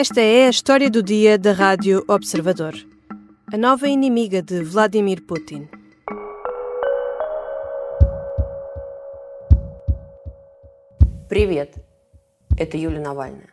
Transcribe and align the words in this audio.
Esta 0.00 0.20
é 0.20 0.46
a 0.46 0.50
história 0.50 0.90
do 0.90 1.02
dia 1.02 1.38
da 1.38 1.52
Rádio 1.52 2.04
Observador. 2.08 2.74
A 3.52 3.56
nova 3.56 3.88
inimiga 3.88 4.42
de 4.42 4.62
Vladimir 4.62 5.22
Putin. 5.22 5.68
Привет, 11.28 11.74
это 12.56 12.76
Юлия 12.76 13.00
Навальная. 13.00 13.50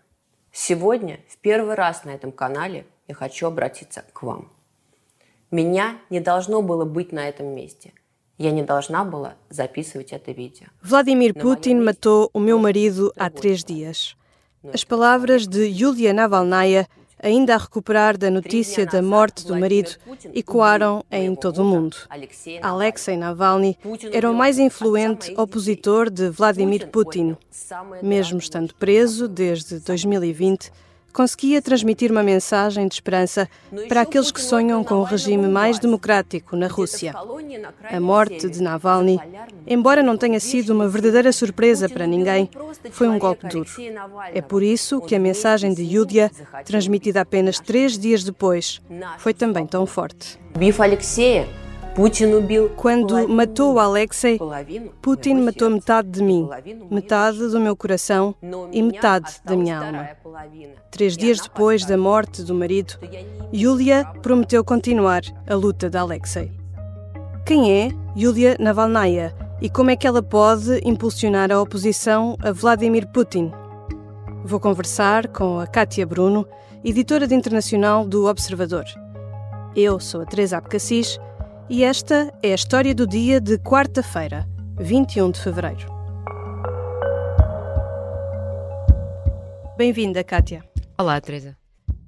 Сегодня 0.51 1.19
в 1.27 1.37
первый 1.37 1.75
раз 1.75 2.03
на 2.03 2.11
этом 2.11 2.31
канале 2.31 2.85
я 3.07 3.15
хочу 3.15 3.47
обратиться 3.47 4.03
к 4.13 4.23
вам. 4.23 4.51
Меня 5.49 5.97
не 6.09 6.19
должно 6.19 6.61
было 6.61 6.85
быть 6.85 7.11
на 7.11 7.27
этом 7.27 7.47
месте. 7.47 7.93
Я 8.37 8.51
не 8.51 8.63
должна 8.63 9.03
была 9.03 9.35
записывать 9.49 10.11
это 10.11 10.31
видео. 10.31 10.67
Vladimir 10.81 11.33
Putin 11.33 11.83
matou 11.83 12.29
o 12.33 12.39
meu 12.39 12.59
marido 12.59 13.13
há 13.15 13.29
três 13.29 13.63
dias. 13.63 14.15
As 14.72 14.82
palavras 14.82 15.46
de 15.46 15.66
Yulia 15.66 16.12
Navalnaya, 16.12 16.88
ainda 17.22 17.54
a 17.54 17.58
recuperar 17.58 18.18
da 18.18 18.28
notícia 18.28 18.84
da 18.84 19.00
morte 19.00 19.46
do 19.46 19.56
marido, 19.56 19.92
ecoaram 20.34 21.04
em 21.10 21.34
todo 21.34 21.62
o 21.62 21.64
mundo. 21.64 21.96
Alexei 22.60 23.16
Navalny 23.16 23.78
era 24.12 24.28
o 24.30 24.34
mais 24.34 24.58
influente 24.58 25.32
opositor 25.36 26.10
de 26.10 26.28
Vladimir 26.28 26.88
Putin. 26.88 27.36
Mesmo 28.02 28.38
estando 28.38 28.74
preso 28.74 29.28
desde 29.28 29.78
2020, 29.78 30.72
conseguia 31.12 31.60
transmitir 31.60 32.10
uma 32.10 32.22
mensagem 32.22 32.86
de 32.86 32.94
esperança 32.94 33.48
para 33.88 34.02
aqueles 34.02 34.30
que 34.30 34.40
sonham 34.40 34.82
com 34.84 34.96
um 34.96 35.02
regime 35.02 35.48
mais 35.48 35.78
democrático 35.78 36.56
na 36.56 36.66
Rússia. 36.66 37.14
A 37.90 38.00
morte 38.00 38.48
de 38.48 38.62
Navalny, 38.62 39.20
embora 39.66 40.02
não 40.02 40.16
tenha 40.16 40.40
sido 40.40 40.70
uma 40.70 40.88
verdadeira 40.88 41.32
surpresa 41.32 41.88
para 41.88 42.06
ninguém, 42.06 42.48
foi 42.90 43.08
um 43.08 43.18
golpe 43.18 43.48
duro. 43.48 43.70
É 44.32 44.40
por 44.40 44.62
isso 44.62 45.00
que 45.00 45.14
a 45.14 45.18
mensagem 45.18 45.74
de 45.74 45.82
Yulia, 45.82 46.30
transmitida 46.64 47.20
apenas 47.20 47.58
três 47.58 47.98
dias 47.98 48.22
depois, 48.24 48.80
foi 49.18 49.34
também 49.34 49.66
tão 49.66 49.86
forte. 49.86 50.38
Quando 52.76 53.28
matou 53.28 53.80
Alexei, 53.80 54.38
Putin 55.02 55.40
matou 55.40 55.68
metade 55.68 56.08
de 56.08 56.22
mim, 56.22 56.48
metade 56.88 57.38
do 57.38 57.58
meu 57.58 57.74
coração 57.74 58.36
e 58.70 58.80
metade 58.80 59.40
da 59.44 59.56
minha 59.56 59.80
alma. 59.80 60.08
Três 60.92 61.16
dias 61.16 61.40
depois 61.40 61.84
da 61.84 61.96
morte 61.96 62.44
do 62.44 62.54
marido, 62.54 62.94
Yulia 63.52 64.04
prometeu 64.22 64.62
continuar 64.62 65.22
a 65.44 65.54
luta 65.56 65.90
de 65.90 65.98
Alexei. 65.98 66.52
Quem 67.44 67.72
é 67.72 67.90
Yulia 68.16 68.56
Navalnaya 68.60 69.34
e 69.60 69.68
como 69.68 69.90
é 69.90 69.96
que 69.96 70.06
ela 70.06 70.22
pode 70.22 70.80
impulsionar 70.84 71.50
a 71.50 71.60
oposição 71.60 72.36
a 72.40 72.52
Vladimir 72.52 73.08
Putin? 73.08 73.50
Vou 74.44 74.60
conversar 74.60 75.26
com 75.26 75.58
a 75.58 75.66
Kátia 75.66 76.06
Bruno, 76.06 76.46
editora 76.84 77.26
de 77.26 77.34
internacional 77.34 78.06
do 78.06 78.26
Observador. 78.26 78.84
Eu 79.74 79.98
sou 79.98 80.20
a 80.20 80.26
Teresa 80.26 80.58
Abcacis 80.58 81.18
e 81.70 81.84
esta 81.84 82.32
é 82.42 82.52
a 82.52 82.54
história 82.54 82.94
do 82.94 83.06
dia 83.06 83.40
de 83.40 83.58
quarta-feira, 83.58 84.48
21 84.78 85.30
de 85.30 85.40
fevereiro. 85.40 85.86
Bem-vinda, 89.76 90.24
Kátia. 90.24 90.64
Olá, 90.96 91.20
Teresa. 91.20 91.56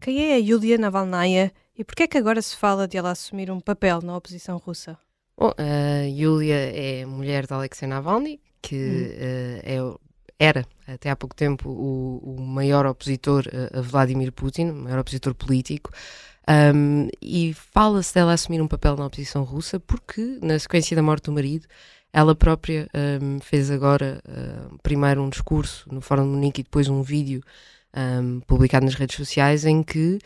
Quem 0.00 0.30
é 0.30 0.34
a 0.34 0.38
Yulia 0.38 0.78
Navalnaya 0.78 1.52
e 1.76 1.84
por 1.84 1.94
que 1.94 2.04
é 2.04 2.06
que 2.06 2.16
agora 2.16 2.40
se 2.40 2.56
fala 2.56 2.88
de 2.88 2.96
ela 2.96 3.10
assumir 3.10 3.50
um 3.50 3.60
papel 3.60 4.00
na 4.02 4.16
oposição 4.16 4.56
russa? 4.56 4.98
Bom, 5.36 5.52
a 5.58 6.06
Yulia 6.06 6.56
é 6.56 7.04
mulher 7.04 7.46
de 7.46 7.52
Alexei 7.52 7.86
Navalny, 7.86 8.40
que 8.62 8.76
uh, 8.76 9.60
é, 9.62 9.94
era 10.38 10.66
até 10.86 11.10
há 11.10 11.16
pouco 11.16 11.36
tempo 11.36 11.68
o, 11.68 12.36
o 12.38 12.40
maior 12.40 12.86
opositor 12.86 13.44
a, 13.52 13.78
a 13.78 13.82
Vladimir 13.82 14.32
Putin, 14.32 14.70
o 14.70 14.74
maior 14.74 15.00
opositor 15.00 15.34
político. 15.34 15.90
Um, 16.48 17.08
e 17.22 17.54
fala-se 17.54 18.14
dela 18.14 18.32
assumir 18.32 18.60
um 18.60 18.66
papel 18.68 18.96
na 18.96 19.06
oposição 19.06 19.44
russa 19.44 19.78
porque, 19.78 20.38
na 20.42 20.58
sequência 20.58 20.96
da 20.96 21.02
morte 21.02 21.24
do 21.24 21.32
marido, 21.32 21.66
ela 22.12 22.34
própria 22.34 22.88
um, 23.22 23.38
fez 23.40 23.70
agora 23.70 24.20
primeiro 24.82 25.22
um 25.22 25.28
discurso 25.28 25.86
no 25.92 26.00
Fórum 26.00 26.24
de 26.24 26.30
Munique 26.30 26.60
e 26.60 26.64
depois 26.64 26.88
um 26.88 27.02
vídeo 27.02 27.40
um, 27.96 28.40
publicado 28.40 28.84
nas 28.84 28.94
redes 28.94 29.16
sociais 29.16 29.64
em 29.64 29.82
que 29.82 30.18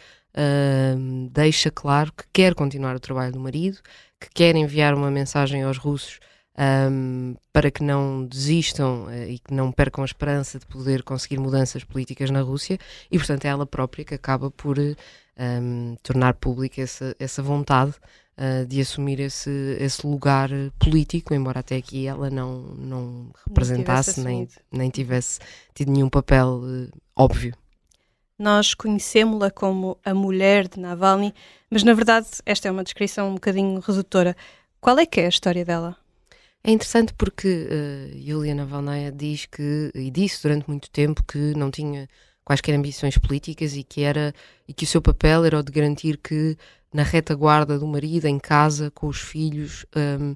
deixa 1.30 1.70
claro 1.70 2.12
que 2.12 2.24
quer 2.32 2.54
continuar 2.54 2.96
o 2.96 3.00
trabalho 3.00 3.32
do 3.32 3.38
marido, 3.38 3.78
que 4.18 4.28
quer 4.34 4.56
enviar 4.56 4.94
uma 4.94 5.10
mensagem 5.10 5.62
aos 5.62 5.78
russos 5.78 6.18
um, 6.58 7.34
para 7.52 7.70
que 7.70 7.82
não 7.82 8.24
desistam 8.24 9.06
uh, 9.06 9.28
e 9.28 9.38
que 9.38 9.52
não 9.52 9.72
percam 9.72 10.02
a 10.02 10.04
esperança 10.04 10.58
de 10.58 10.66
poder 10.66 11.02
conseguir 11.02 11.38
mudanças 11.38 11.84
políticas 11.84 12.30
na 12.30 12.40
Rússia, 12.40 12.78
e 13.10 13.18
portanto 13.18 13.44
é 13.44 13.48
ela 13.48 13.66
própria 13.66 14.04
que 14.04 14.14
acaba 14.14 14.50
por 14.50 14.78
um, 14.78 15.96
tornar 16.02 16.34
pública 16.34 16.80
essa, 16.80 17.14
essa 17.18 17.42
vontade 17.42 17.94
uh, 18.38 18.66
de 18.66 18.80
assumir 18.80 19.20
esse, 19.20 19.76
esse 19.80 20.06
lugar 20.06 20.48
político, 20.78 21.34
embora 21.34 21.60
até 21.60 21.76
aqui 21.76 22.06
ela 22.06 22.30
não, 22.30 22.60
não 22.76 23.30
representasse 23.46 24.20
não 24.20 24.26
nem, 24.26 24.48
nem 24.70 24.90
tivesse 24.90 25.40
tido 25.74 25.90
nenhum 25.90 26.08
papel 26.08 26.60
uh, 26.62 26.88
óbvio. 27.16 27.54
Nós 28.36 28.74
conhecemos-la 28.74 29.48
como 29.48 29.96
a 30.04 30.12
mulher 30.12 30.66
de 30.66 30.80
Navalny, 30.80 31.32
mas 31.70 31.84
na 31.84 31.94
verdade 31.94 32.26
esta 32.44 32.66
é 32.66 32.70
uma 32.70 32.82
descrição 32.82 33.30
um 33.30 33.34
bocadinho 33.34 33.78
redutora. 33.80 34.36
Qual 34.80 34.98
é 34.98 35.06
que 35.06 35.20
é 35.20 35.26
a 35.26 35.28
história 35.28 35.64
dela? 35.64 35.96
É 36.66 36.70
interessante 36.70 37.12
porque 37.12 37.68
uh, 37.70 38.16
Yulia 38.16 38.54
Navalnaya 38.54 39.12
diz 39.12 39.44
que, 39.44 39.90
e 39.94 40.10
disse 40.10 40.42
durante 40.42 40.66
muito 40.66 40.90
tempo, 40.90 41.22
que 41.22 41.54
não 41.54 41.70
tinha 41.70 42.08
quaisquer 42.42 42.74
ambições 42.74 43.18
políticas 43.18 43.76
e 43.76 43.84
que, 43.84 44.02
era, 44.02 44.32
e 44.66 44.72
que 44.72 44.84
o 44.84 44.86
seu 44.86 45.02
papel 45.02 45.44
era 45.44 45.58
o 45.58 45.62
de 45.62 45.70
garantir 45.70 46.16
que 46.16 46.56
na 46.90 47.02
retaguarda 47.02 47.78
do 47.78 47.86
marido, 47.86 48.26
em 48.26 48.38
casa, 48.38 48.90
com 48.90 49.08
os 49.08 49.20
filhos, 49.20 49.84
um, 49.94 50.34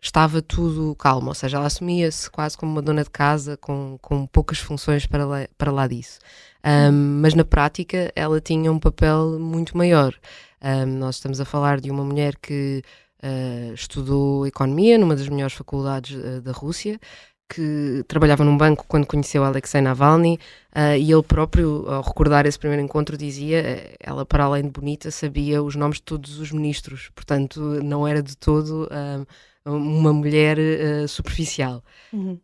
estava 0.00 0.40
tudo 0.40 0.94
calmo. 0.94 1.28
Ou 1.28 1.34
seja, 1.34 1.56
ela 1.56 1.66
assumia-se 1.66 2.30
quase 2.30 2.56
como 2.56 2.70
uma 2.70 2.82
dona 2.82 3.02
de 3.02 3.10
casa, 3.10 3.56
com, 3.56 3.98
com 4.00 4.26
poucas 4.26 4.58
funções 4.58 5.06
para 5.06 5.24
lá, 5.24 5.48
para 5.58 5.72
lá 5.72 5.88
disso. 5.88 6.20
Um, 6.64 7.20
mas 7.20 7.34
na 7.34 7.44
prática 7.44 8.12
ela 8.14 8.40
tinha 8.40 8.70
um 8.70 8.78
papel 8.78 9.40
muito 9.40 9.76
maior. 9.76 10.14
Um, 10.62 10.86
nós 10.98 11.16
estamos 11.16 11.40
a 11.40 11.44
falar 11.44 11.80
de 11.80 11.90
uma 11.90 12.04
mulher 12.04 12.36
que 12.36 12.82
uh, 13.24 13.74
estudou 13.74 14.46
economia 14.46 14.98
numa 14.98 15.16
das 15.16 15.28
melhores 15.28 15.54
faculdades 15.54 16.16
uh, 16.16 16.40
da 16.42 16.52
Rússia, 16.52 17.00
que 17.48 18.04
trabalhava 18.06 18.44
num 18.44 18.56
banco 18.56 18.84
quando 18.86 19.06
conheceu 19.06 19.44
Alexei 19.44 19.80
Navalny 19.80 20.38
uh, 20.74 20.96
e 20.98 21.10
ele 21.10 21.22
próprio, 21.22 21.88
ao 21.88 22.02
recordar 22.02 22.46
esse 22.46 22.58
primeiro 22.58 22.82
encontro, 22.82 23.16
dizia 23.16 23.96
ela, 24.00 24.24
para 24.24 24.44
além 24.44 24.64
de 24.64 24.70
bonita, 24.70 25.10
sabia 25.10 25.62
os 25.62 25.74
nomes 25.74 25.96
de 25.96 26.02
todos 26.02 26.38
os 26.38 26.52
ministros, 26.52 27.10
portanto 27.14 27.60
não 27.82 28.06
era 28.06 28.22
de 28.22 28.36
todo 28.36 28.88
uma 29.64 30.12
mulher 30.12 30.58
superficial. 31.08 31.82
Uhum 32.12 32.38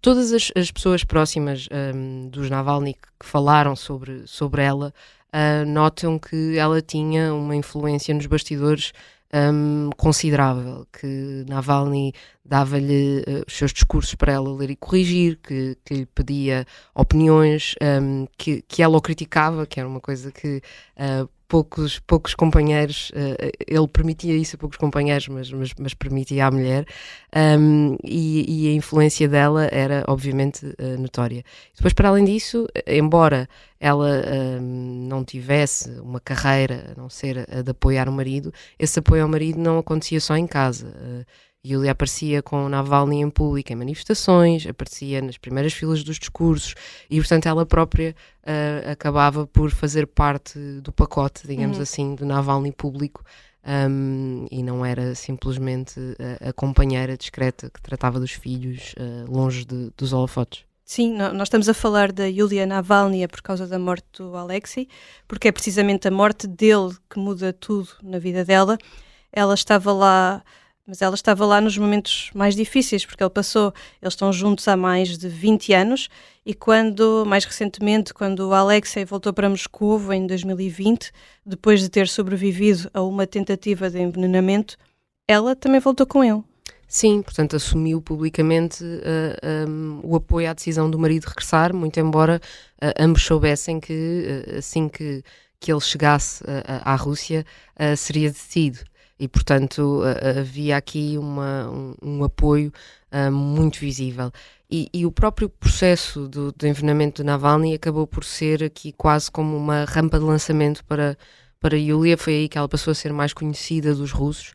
todas 0.00 0.32
as, 0.32 0.52
as, 0.56 0.70
pessoas 0.70 1.04
próximas 1.04 1.68
um, 1.94 2.28
dos 2.28 2.50
Navalny 2.50 2.94
que, 2.94 3.26
falaram 3.26 3.76
sobre, 3.76 4.26
sobre 4.26 4.62
ela 4.62 4.92
uh, 5.32 5.66
notam 5.66 6.18
que 6.18 6.56
ela 6.56 6.80
tinha 6.80 7.32
uma 7.34 7.54
influência 7.54 8.14
nos 8.14 8.26
bastidores 8.26 8.92
um, 9.36 9.90
considerável, 9.96 10.86
que 10.92 11.44
Navalny 11.48 12.12
dava-lhe 12.48 13.24
uh, 13.26 13.44
os 13.46 13.56
seus 13.56 13.72
discursos 13.72 14.14
para 14.14 14.32
ela 14.32 14.52
ler 14.54 14.70
e 14.70 14.76
corrigir, 14.76 15.38
que, 15.42 15.76
que 15.84 15.94
lhe 15.94 16.06
pedia 16.06 16.66
opiniões, 16.94 17.74
um, 17.82 18.26
que, 18.36 18.62
que 18.62 18.82
ela 18.82 18.96
o 18.96 19.00
criticava, 19.00 19.66
que 19.66 19.80
era 19.80 19.88
uma 19.88 20.00
coisa 20.00 20.30
que 20.32 20.62
uh, 20.96 21.28
poucos, 21.48 21.98
poucos 22.00 22.34
companheiros, 22.34 23.10
uh, 23.10 23.50
ele 23.66 23.88
permitia 23.88 24.36
isso 24.36 24.56
a 24.56 24.58
poucos 24.58 24.78
companheiros, 24.78 25.28
mas, 25.28 25.52
mas, 25.52 25.70
mas 25.78 25.94
permitia 25.94 26.46
à 26.46 26.50
mulher, 26.50 26.86
um, 27.58 27.96
e, 28.04 28.66
e, 28.66 28.68
a 28.68 28.72
influência 28.74 29.28
dela 29.28 29.68
era 29.70 30.04
obviamente 30.08 30.66
uh, 30.66 31.00
notória. 31.00 31.44
Depois, 31.74 31.92
para 31.92 32.08
além 32.08 32.24
disso, 32.24 32.66
embora 32.86 33.48
ela 33.78 34.22
um, 34.60 35.06
não 35.08 35.24
tivesse 35.24 35.90
uma 36.00 36.20
carreira, 36.20 36.92
a 36.96 37.00
não 37.00 37.08
ser 37.08 37.46
a 37.50 37.62
de 37.62 37.70
apoiar 37.70 38.08
o 38.08 38.12
marido, 38.12 38.52
esse 38.78 38.98
apoio 38.98 39.22
ao 39.22 39.28
marido 39.28 39.58
não 39.58 39.78
acontecia 39.78 40.20
só 40.20 40.36
em 40.36 40.46
casa. 40.46 40.86
Uh, 40.88 41.24
Yulia 41.72 41.92
aparecia 41.92 42.42
com 42.42 42.68
Navalny 42.68 43.20
em 43.20 43.30
público 43.30 43.72
em 43.72 43.76
manifestações, 43.76 44.66
aparecia 44.66 45.20
nas 45.20 45.38
primeiras 45.38 45.72
filas 45.72 46.04
dos 46.04 46.18
discursos 46.18 46.74
e, 47.10 47.18
portanto, 47.18 47.46
ela 47.46 47.66
própria 47.66 48.14
uh, 48.42 48.90
acabava 48.90 49.46
por 49.46 49.70
fazer 49.70 50.06
parte 50.06 50.58
do 50.80 50.92
pacote, 50.92 51.46
digamos 51.46 51.76
uhum. 51.76 51.82
assim, 51.82 52.14
do 52.14 52.24
Navalny 52.24 52.72
público 52.72 53.24
um, 53.66 54.46
e 54.50 54.62
não 54.62 54.86
era 54.86 55.14
simplesmente 55.14 55.98
a, 56.40 56.50
a, 56.50 56.52
companheira 56.52 57.16
discreta 57.16 57.68
que 57.68 57.82
tratava 57.82 58.20
dos 58.20 58.30
filhos 58.30 58.94
uh, 58.96 59.30
longe 59.30 59.64
de, 59.64 59.90
dos 59.96 60.12
holofotes. 60.12 60.64
Sim, 60.84 61.16
nós 61.16 61.48
estamos 61.48 61.68
a 61.68 61.74
falar 61.74 62.12
da 62.12 62.26
Yulia 62.26 62.64
Navalny 62.64 63.26
por 63.26 63.42
causa 63.42 63.66
da 63.66 63.76
morte 63.76 64.06
do 64.18 64.36
Alexei, 64.36 64.86
porque 65.26 65.48
é 65.48 65.52
precisamente 65.52 66.06
a 66.06 66.12
morte 66.12 66.46
dele 66.46 66.94
que 67.10 67.18
muda 67.18 67.52
tudo 67.52 67.88
na 68.00 68.20
vida 68.20 68.44
dela. 68.44 68.78
Ela 69.32 69.54
estava 69.54 69.92
lá 69.92 70.44
mas 70.86 71.02
ela 71.02 71.14
estava 71.14 71.44
lá 71.44 71.60
nos 71.60 71.76
momentos 71.76 72.30
mais 72.32 72.54
difíceis, 72.54 73.04
porque 73.04 73.22
ele 73.22 73.30
passou, 73.30 73.74
eles 74.00 74.14
estão 74.14 74.32
juntos 74.32 74.68
há 74.68 74.76
mais 74.76 75.18
de 75.18 75.28
20 75.28 75.72
anos, 75.72 76.08
e 76.44 76.54
quando, 76.54 77.24
mais 77.26 77.44
recentemente, 77.44 78.14
quando 78.14 78.48
o 78.48 78.54
Alexei 78.54 79.04
voltou 79.04 79.32
para 79.32 79.50
Moscou 79.50 80.12
em 80.12 80.26
2020, 80.26 81.10
depois 81.44 81.80
de 81.80 81.88
ter 81.88 82.06
sobrevivido 82.06 82.88
a 82.94 83.02
uma 83.02 83.26
tentativa 83.26 83.90
de 83.90 84.00
envenenamento, 84.00 84.76
ela 85.26 85.56
também 85.56 85.80
voltou 85.80 86.06
com 86.06 86.22
ele. 86.22 86.42
Sim, 86.86 87.20
portanto 87.20 87.56
assumiu 87.56 88.00
publicamente 88.00 88.84
uh, 88.84 89.36
eh, 89.42 89.64
um, 89.68 90.00
o 90.04 90.14
apoio 90.14 90.48
à 90.48 90.52
decisão 90.52 90.88
do 90.88 90.96
marido 90.96 91.24
regressar, 91.24 91.74
muito 91.74 91.98
embora 91.98 92.40
uh, 92.80 92.92
ambos 92.96 93.24
soubessem 93.24 93.80
que 93.80 94.44
uh, 94.46 94.58
assim 94.58 94.88
que, 94.88 95.24
que 95.58 95.72
ele 95.72 95.80
chegasse 95.80 96.44
à 96.84 96.94
Rússia 96.94 97.44
seria 97.96 98.30
detido 98.30 98.78
e, 99.18 99.26
portanto, 99.26 100.02
havia 100.38 100.76
aqui 100.76 101.16
uma, 101.18 101.70
um, 101.70 101.94
um 102.02 102.24
apoio 102.24 102.72
uh, 103.12 103.32
muito 103.32 103.78
visível. 103.78 104.30
E, 104.70 104.88
e, 104.92 105.06
o 105.06 105.12
próprio 105.12 105.48
processo 105.48 106.28
do, 106.28 106.52
do 106.52 106.66
envenenamento 106.66 107.22
de 107.22 107.26
Navalny 107.26 107.74
acabou 107.74 108.06
por 108.06 108.24
ser 108.24 108.64
aqui 108.64 108.92
quase 108.92 109.30
como 109.30 109.56
uma 109.56 109.84
rampa 109.84 110.18
de 110.18 110.24
lançamento 110.24 110.84
para, 110.84 111.16
para 111.60 111.78
Yulia. 111.78 112.18
Foi 112.18 112.34
aí 112.34 112.48
que 112.48 112.58
ela 112.58 112.68
passou 112.68 112.90
a 112.90 112.94
ser 112.94 113.12
mais 113.12 113.32
conhecida 113.32 113.94
dos 113.94 114.10
russos, 114.10 114.52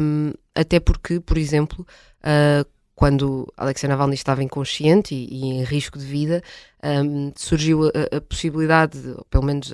um, 0.00 0.32
até 0.54 0.80
porque, 0.80 1.20
por 1.20 1.38
exemplo, 1.38 1.86
uh, 2.20 2.68
quando 2.96 3.46
Alexei 3.56 3.88
Navalny 3.88 4.14
estava 4.14 4.42
inconsciente 4.42 5.14
e, 5.14 5.28
e 5.28 5.44
em 5.44 5.62
risco 5.62 5.98
de 5.98 6.04
vida, 6.04 6.42
um, 6.82 7.32
surgiu 7.36 7.84
a, 7.84 8.16
a, 8.16 8.20
possibilidade, 8.20 8.98
ou 9.16 9.24
pelo 9.26 9.44
menos 9.44 9.72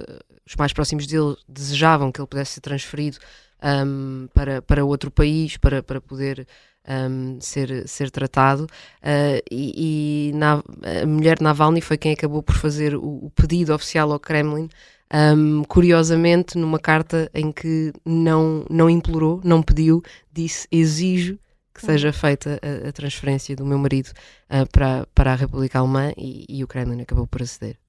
os 0.53 0.57
mais 0.57 0.73
próximos 0.73 1.07
dele 1.07 1.35
desejavam 1.49 2.13
que 2.13 2.21
ele 2.21 2.29
pudesse 2.29 2.53
ser 2.53 2.61
transferido 2.61 3.17
um, 3.63 4.29
para, 4.35 4.61
para 4.61 4.85
outro 4.85 5.11
país, 5.11 5.57
para, 5.57 5.83
para 5.83 5.99
poder 5.99 6.47
um, 6.87 7.41
ser, 7.41 7.89
ser 7.89 8.11
tratado. 8.11 8.65
Uh, 8.65 9.41
e, 9.51 10.29
e 10.29 10.33
na, 10.35 10.63
a 11.03 11.07
mulher 11.07 11.41
Navalny 11.41 11.81
foi 11.81 11.97
quem 11.97 12.13
acabou 12.13 12.43
por 12.43 12.55
fazer 12.55 12.95
o, 12.95 13.27
o 13.27 13.33
pedido 13.35 13.75
oficial 13.75 14.13
ao 14.13 14.21
Kremlin. 14.21 14.69
Um, 15.15 15.63
curiosamente, 15.65 16.59
numa 16.59 16.79
carta 16.79 17.31
em 17.35 17.51
que 17.51 17.93
não, 18.05 18.65
não 18.69 18.89
implorou, 18.91 19.41
não 19.45 19.63
pediu, 19.63 20.03
disse: 20.33 20.67
exijo 20.71 21.39
que 21.75 21.81
seja 21.81 22.09
uhum. 22.09 22.13
feita 22.13 22.61
a, 22.63 22.89
a 22.89 22.93
transferência 22.93 23.57
do 23.57 23.65
meu 23.65 23.79
marido 23.79 24.11
uh, 24.51 24.69
para, 24.71 25.07
para 25.15 25.33
a 25.33 25.37
República 25.37 25.79
Alemã 25.79 26.13
e, 26.17 26.45
e 26.47 26.63
o 26.63 26.67
Kremlin 26.67 27.01
acabou 27.01 27.27
por 27.27 27.43
aceder. 27.43 27.82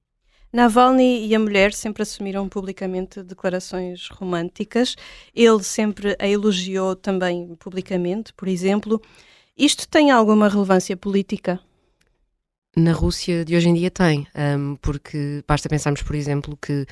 Navalny 0.53 1.25
e 1.25 1.33
a 1.33 1.39
mulher 1.39 1.73
sempre 1.73 2.03
assumiram 2.03 2.47
publicamente 2.47 3.23
declarações 3.23 4.07
românticas. 4.09 4.95
Ele 5.35 5.63
sempre 5.63 6.15
a 6.19 6.27
elogiou 6.27 6.95
também 6.95 7.55
publicamente, 7.55 8.31
por 8.33 8.47
exemplo. 8.47 9.01
Isto 9.57 9.87
tem 9.87 10.11
alguma 10.11 10.47
relevância 10.47 10.95
política? 10.95 11.59
Na 12.77 12.91
Rússia 12.91 13.43
de 13.43 13.55
hoje 13.55 13.69
em 13.69 13.73
dia 13.73 13.89
tem, 13.89 14.27
um, 14.35 14.75
porque 14.75 15.43
basta 15.47 15.67
pensarmos, 15.67 16.03
por 16.03 16.15
exemplo, 16.15 16.57
que 16.59 16.85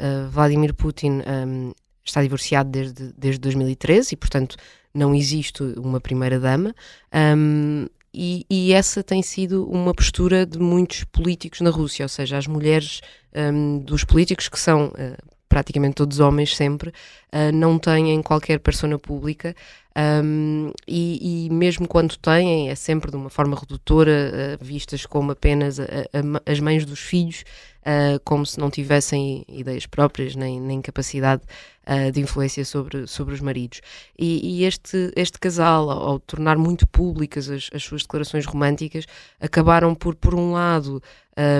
uh, 0.00 0.28
Vladimir 0.30 0.72
Putin 0.72 1.22
um, 1.26 1.72
está 2.04 2.22
divorciado 2.22 2.70
desde, 2.70 3.12
desde 3.16 3.40
2013 3.40 4.14
e, 4.14 4.16
portanto, 4.16 4.56
não 4.94 5.14
existe 5.14 5.62
uma 5.76 6.00
primeira-dama. 6.00 6.74
Um, 7.12 7.86
e, 8.12 8.46
e, 8.48 8.72
essa 8.72 9.02
tem 9.02 9.22
sido 9.22 9.68
uma 9.68 9.94
postura 9.94 10.46
de 10.46 10.58
muitos 10.58 11.04
políticos 11.04 11.60
na 11.60 11.70
Rússia, 11.70 12.04
ou 12.04 12.08
seja, 12.08 12.38
as 12.38 12.46
mulheres 12.46 13.00
um, 13.34 13.78
dos 13.78 14.04
políticos, 14.04 14.48
que 14.48 14.58
são 14.58 14.86
uh, 14.88 15.16
praticamente 15.48 15.96
todos 15.96 16.18
homens 16.18 16.56
sempre, 16.56 16.88
uh, 16.88 17.52
não 17.52 17.78
têm 17.78 18.20
qualquer 18.22 18.58
persona 18.60 18.98
pública 18.98 19.54
um, 19.98 20.70
e, 20.86 21.46
e, 21.46 21.50
mesmo 21.50 21.88
quando 21.88 22.16
têm, 22.16 22.70
é 22.70 22.74
sempre 22.76 23.10
de 23.10 23.16
uma 23.16 23.28
forma 23.28 23.56
redutora, 23.58 24.58
uh, 24.60 24.64
vistas 24.64 25.04
como 25.04 25.32
apenas 25.32 25.80
a, 25.80 25.84
a, 25.84 26.50
as 26.52 26.60
mães 26.60 26.84
dos 26.84 27.00
filhos, 27.00 27.42
uh, 27.88 28.20
como 28.24 28.44
se 28.44 28.60
não 28.60 28.70
tivessem 28.70 29.44
ideias 29.48 29.86
próprias 29.86 30.36
nem, 30.36 30.60
nem 30.60 30.82
capacidade 30.82 31.42
uh, 31.86 32.12
de 32.12 32.20
influência 32.20 32.64
sobre, 32.64 33.06
sobre 33.06 33.34
os 33.34 33.40
maridos. 33.40 33.80
E, 34.18 34.60
e 34.60 34.64
este, 34.64 35.10
este 35.16 35.38
casal, 35.38 35.90
ao, 35.90 36.02
ao, 36.10 36.18
tornar 36.18 36.58
muito 36.58 36.86
públicas 36.86 37.48
as, 37.48 37.70
as 37.72 37.82
suas 37.82 38.02
declarações 38.02 38.44
românticas, 38.44 39.06
acabaram 39.40 39.94
por, 39.94 40.14
por 40.14 40.34
um 40.34 40.52
lado, 40.52 41.02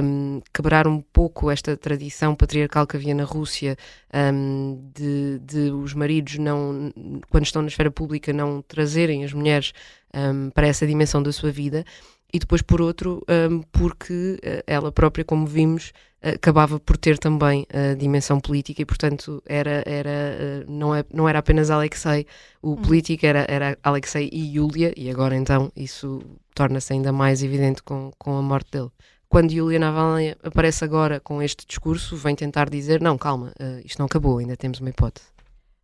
um, 0.02 0.42
quebrar 0.52 0.86
um 0.86 1.00
pouco 1.00 1.50
esta 1.50 1.76
tradição 1.76 2.34
patriarcal 2.34 2.86
que 2.86 2.96
havia 2.96 3.14
na 3.14 3.24
Rússia 3.24 3.76
um, 4.12 4.90
de, 4.94 5.38
de, 5.38 5.70
os 5.70 5.94
maridos 5.94 6.36
não, 6.38 6.92
quando 7.30 7.44
estão 7.44 7.62
na 7.62 7.68
esfera 7.68 7.90
pública, 7.90 8.32
não 8.32 8.60
trazerem 8.62 9.24
as 9.24 9.32
mulheres 9.32 9.72
um, 10.14 10.50
para 10.50 10.66
essa 10.66 10.86
dimensão 10.86 11.22
da 11.22 11.32
sua 11.32 11.50
vida 11.50 11.84
e 12.32 12.38
depois 12.38 12.62
por 12.62 12.80
outro 12.80 13.24
um, 13.50 13.62
porque 13.72 14.38
uh, 14.42 14.62
ela 14.66 14.92
própria, 14.92 15.24
como 15.24 15.46
vimos, 15.46 15.92
acabava 16.22 16.80
por 16.80 16.96
ter 16.96 17.16
também 17.16 17.66
a 17.72 17.94
dimensão 17.94 18.40
política 18.40 18.82
e 18.82 18.84
portanto 18.84 19.42
era, 19.46 19.82
era, 19.86 20.64
uh, 20.66 20.70
não, 20.70 20.94
é, 20.94 21.04
não 21.12 21.28
era 21.28 21.38
apenas 21.38 21.70
Alexei 21.70 22.26
o 22.60 22.70
uhum. 22.70 22.76
político, 22.76 23.24
era, 23.24 23.46
era 23.48 23.78
Alexei 23.82 24.28
e 24.32 24.56
Yulia 24.56 24.92
e 24.96 25.08
agora 25.10 25.36
então 25.36 25.70
isso 25.76 26.20
torna-se 26.54 26.92
ainda 26.92 27.12
mais 27.12 27.42
evidente 27.42 27.82
com, 27.82 28.10
com 28.18 28.36
a 28.36 28.42
morte 28.42 28.72
dele. 28.72 28.90
Quando 29.28 29.52
Yulia 29.52 29.78
Navalny 29.78 30.34
aparece 30.42 30.84
agora 30.84 31.20
com 31.20 31.42
este 31.42 31.66
discurso, 31.66 32.16
vem 32.16 32.34
tentar 32.34 32.70
dizer, 32.70 33.00
não, 33.00 33.18
calma, 33.18 33.52
uh, 33.60 33.80
isto 33.84 33.98
não 33.98 34.06
acabou, 34.06 34.38
ainda 34.38 34.56
temos 34.56 34.80
uma 34.80 34.88
hipótese. 34.88 35.26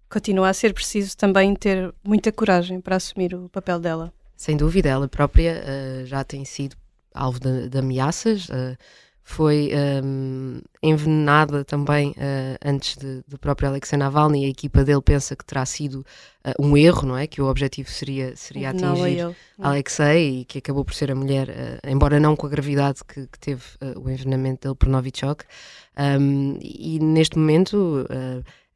Continua 0.09 0.49
a 0.49 0.55
ser 0.55 0.73
preciso 0.73 1.17
também 1.17 1.55
ter 1.55 1.95
muita 2.03 2.33
coragem 2.33 2.81
para 2.81 2.97
assumir 2.97 3.35
o 3.35 3.49
papel 3.49 3.79
dela. 3.79 4.13
Sem 4.37 4.57
dúvida, 4.57 4.89
ela 4.89 5.09
própria 5.09 5.63
uh, 5.63 6.07
já 6.07 6.25
tem 6.25 6.45
sido 6.45 6.77
alvo 7.15 7.39
de, 7.39 7.69
de 7.69 7.79
ameaças, 7.79 8.49
uh, 8.49 8.77
foi 9.27 9.71
um, 10.05 10.61
envenenada 10.83 11.65
também 11.65 12.11
uh, 12.11 12.59
antes 12.63 12.95
de, 12.97 13.23
do 13.27 13.39
próprio 13.39 13.71
Alexei 13.71 13.99
Navalny. 13.99 14.45
A 14.45 14.49
equipa 14.49 14.85
dele 14.85 15.01
pensa 15.01 15.35
que 15.35 15.45
terá 15.47 15.65
sido 15.65 16.05
um 16.61 16.77
erro, 16.77 17.07
não 17.07 17.17
é? 17.17 17.27
Que 17.27 17.41
o 17.41 17.47
objetivo 17.47 17.89
seria, 17.89 18.37
seria 18.37 18.69
atingir 18.69 19.19
eu, 19.21 19.35
Alexei 19.59 20.41
e 20.41 20.45
que 20.45 20.59
acabou 20.59 20.85
por 20.85 20.93
ser 20.93 21.11
a 21.11 21.15
mulher, 21.15 21.49
embora 21.89 22.21
não 22.21 22.37
com 22.37 22.47
a 22.47 22.51
gravidade 22.51 22.99
que, 23.03 23.27
que 23.27 23.39
teve 23.39 23.63
o 23.97 24.11
envenenamento 24.11 24.69
dele 24.69 24.75
por 24.75 24.91
Novichok. 24.91 25.43
Um, 25.97 26.59
e 26.61 26.99
neste 26.99 27.39
momento 27.39 28.07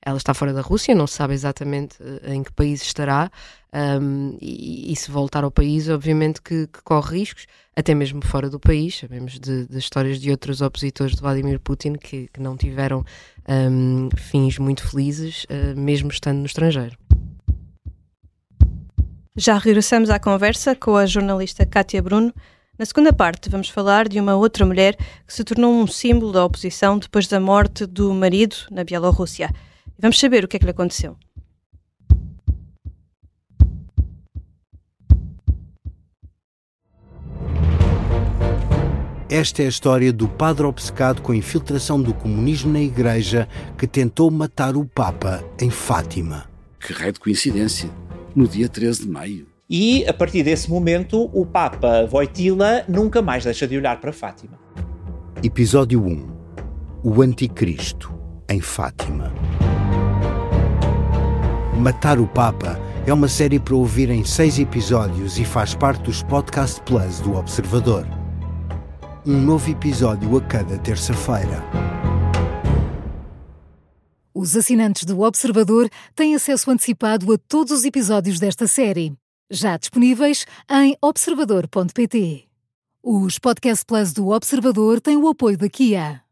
ela 0.09 0.17
está 0.19 0.33
fora 0.33 0.53
da 0.53 0.61
Rússia, 0.61 0.95
não 0.95 1.07
se 1.07 1.15
sabe 1.15 1.35
exatamente 1.35 1.97
uh, 2.03 2.33
em 2.33 2.43
que 2.43 2.53
país 2.53 2.83
estará, 2.83 3.31
um, 4.01 4.37
e, 4.41 4.93
e, 4.93 4.97
se 4.97 5.11
voltar 5.11 5.45
ao 5.45 5.51
país, 5.51 5.89
obviamente 5.89 6.41
que, 6.41 6.67
que, 6.67 6.83
corre 6.83 7.19
riscos, 7.19 7.47
até 7.77 7.95
mesmo 7.95 8.25
fora 8.25 8.49
do 8.49 8.59
país. 8.59 8.97
Sabemos 8.97 9.39
de, 9.39 9.67
de 9.67 9.79
histórias 9.79 10.19
de 10.19 10.31
outros 10.31 10.63
opositores 10.63 11.15
de 11.15 11.21
Vladimir 11.21 11.61
Putin 11.61 11.95
que, 11.95 12.29
que 12.33 12.41
não 12.41 12.57
tiveram 12.57 13.05
um, 13.47 14.09
fins 14.17 14.59
muito 14.59 14.89
felizes, 14.89 15.45
uh, 15.45 15.79
mesmo 15.79 16.11
estando 16.11 16.39
no 16.39 16.47
estrangeiro. 16.47 16.97
Já 19.37 19.57
regressamos 19.59 20.11
à 20.11 20.19
conversa 20.19 20.75
com 20.75 20.97
a 20.97 21.07
jornalista 21.07 21.65
Kátia 21.67 22.03
Bruno. 22.03 22.33
Na 22.79 22.87
segunda 22.87 23.13
parte, 23.13 23.49
vamos 23.49 23.69
falar 23.69 24.09
de 24.09 24.19
uma 24.19 24.35
outra 24.37 24.65
mulher 24.65 24.97
que 25.27 25.35
se 25.35 25.45
tornou 25.45 25.73
um 25.73 25.87
símbolo 25.87 26.33
da 26.33 26.45
oposição 26.45 26.99
depois 26.99 27.29
da 27.29 27.39
morte 27.39 27.85
do 27.85 28.13
marido 28.15 28.57
na 28.71 28.83
Bielorrússia. 28.83 29.51
Vamos 30.01 30.21
saber 30.21 30.45
o 30.45 30.49
que 30.49 30.57
é 30.57 30.61
que 30.61 30.65
lhe 30.65 30.71
aconteceu. 30.71 31.17
Esta 39.29 39.63
é 39.63 39.67
a 39.67 39.69
história 39.69 40.11
do 40.11 40.27
padre 40.27 40.65
obcecado 40.65 41.21
com 41.21 41.33
a 41.33 41.37
infiltração 41.37 42.01
do 42.01 42.15
comunismo 42.15 42.73
na 42.73 42.81
Igreja 42.81 43.47
que 43.77 43.87
tentou 43.87 44.31
matar 44.31 44.75
o 44.75 44.87
Papa 44.87 45.45
em 45.61 45.69
Fátima. 45.69 46.47
Que 46.81 46.93
raio 46.95 47.13
de 47.13 47.21
coincidência! 47.21 47.91
No 48.35 48.47
dia 48.47 48.69
13 48.69 49.03
de 49.03 49.09
maio. 49.09 49.47
E, 49.69 50.07
a 50.07 50.15
partir 50.15 50.43
desse 50.43 50.71
momento, 50.71 51.29
o 51.35 51.45
Papa 51.45 52.07
Voitila 52.07 52.85
nunca 52.89 53.21
mais 53.21 53.45
deixa 53.45 53.67
de 53.67 53.77
olhar 53.77 54.01
para 54.01 54.13
Fátima. 54.13 54.59
Episódio 55.43 56.03
1 56.03 56.27
O 57.03 57.21
Anticristo 57.21 58.15
em 58.49 58.61
Fátima. 58.61 59.31
Matar 61.79 62.19
o 62.19 62.27
Papa 62.27 62.77
é 63.07 63.13
uma 63.13 63.29
série 63.29 63.61
para 63.61 63.77
ouvir 63.77 64.11
em 64.11 64.25
seis 64.25 64.59
episódios 64.59 65.39
e 65.39 65.45
faz 65.45 65.77
parte 65.77 66.03
dos 66.03 66.25
Podcast 66.25 66.81
Plus 66.81 67.21
do 67.21 67.37
Observador. 67.37 68.05
Um 69.25 69.41
novo 69.41 69.71
episódio 69.71 70.37
a 70.37 70.41
cada 70.41 70.77
terça-feira. 70.77 71.63
Os 74.35 74.57
assinantes 74.57 75.05
do 75.05 75.21
Observador 75.21 75.89
têm 76.17 76.35
acesso 76.35 76.69
antecipado 76.69 77.33
a 77.33 77.39
todos 77.39 77.73
os 77.73 77.85
episódios 77.85 78.41
desta 78.41 78.67
série, 78.67 79.13
já 79.49 79.77
disponíveis 79.77 80.47
em 80.69 80.97
observador.pt. 81.01 82.45
Os 83.05 83.39
Podcast 83.39 83.85
Plus 83.87 84.13
do 84.13 84.31
Observador 84.31 85.01
têm 85.01 85.17
o 85.17 85.29
apoio 85.29 85.57
da 85.57 85.69
Kia. 85.69 86.28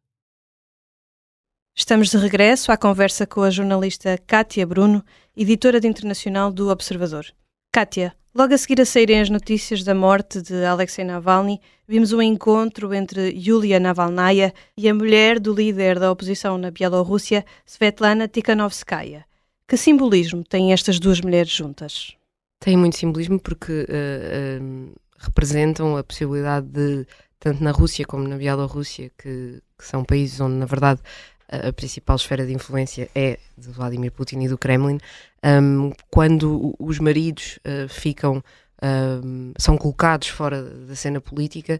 Estamos 1.79 2.09
de 2.09 2.17
regresso 2.17 2.73
à 2.73 2.77
conversa 2.79 3.27
com 3.27 3.43
a 3.43 3.51
jornalista 3.51 4.17
Kátia 4.27 4.67
Bruno, 4.67 5.05
editora 5.37 5.79
de 5.79 5.87
internacional 5.87 6.51
do 6.51 6.71
Observador. 6.71 7.27
Kátia, 7.71 8.15
logo 8.35 8.55
a 8.55 8.59
seguir 8.59 8.81
a 8.81 8.87
saírem 8.87 9.21
as 9.21 9.29
notícias 9.29 9.85
da 9.85 9.95
morte 9.95 10.41
de 10.41 10.65
Alexei 10.65 11.05
Navalny, 11.05 11.61
vimos 11.87 12.15
um 12.15 12.23
encontro 12.23 12.95
entre 12.95 13.29
Yulia 13.29 13.79
Navalnaya 13.79 14.55
e 14.75 14.89
a 14.89 14.95
mulher 14.95 15.39
do 15.39 15.53
líder 15.53 15.99
da 15.99 16.11
oposição 16.11 16.57
na 16.57 16.71
Bielorrússia, 16.71 17.45
Svetlana 17.67 18.27
Tikhanovskaya. 18.27 19.27
Que 19.69 19.77
simbolismo 19.77 20.43
têm 20.45 20.73
estas 20.73 20.99
duas 20.99 21.21
mulheres 21.21 21.53
juntas? 21.53 22.17
Tem 22.59 22.75
muito 22.75 22.97
simbolismo 22.97 23.39
porque 23.39 23.83
uh, 23.83 24.63
uh, 24.63 24.95
representam 25.19 25.95
a 25.95 26.03
possibilidade 26.03 26.69
de, 26.69 27.07
tanto 27.39 27.63
na 27.63 27.71
Rússia 27.71 28.07
como 28.07 28.27
na 28.27 28.39
Bielorrússia, 28.39 29.11
que, 29.19 29.61
que 29.79 29.85
são 29.85 30.03
países 30.03 30.41
onde, 30.41 30.55
na 30.55 30.65
verdade, 30.65 31.03
a 31.49 31.73
principal 31.73 32.17
esfera 32.17 32.47
de 32.47 32.53
influência 32.53 33.09
é 33.15 33.39
de 33.57 33.71
Vladimir 33.71 34.13
Putin 34.13 34.41
e 34.41 34.49
do 34.49 34.59
Kremlin, 34.59 34.99
um, 35.45 35.93
quando 36.11 36.75
os 36.79 36.99
maridos 36.99 37.59
uh, 37.59 37.89
ficam 37.89 38.43
um, 38.83 39.53
são 39.59 39.77
colocados 39.77 40.29
fora 40.29 40.63
da 40.63 40.95
cena 40.95 41.21
política, 41.21 41.79